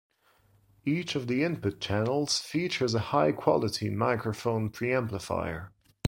[0.83, 5.69] Each of the input channels features a high-quality microphone preamplifier.